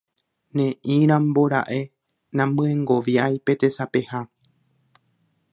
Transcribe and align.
Ne'írambora'e 0.55 1.79
namyengoviái 2.37 3.35
pe 3.45 3.51
tesapeha. 3.59 4.21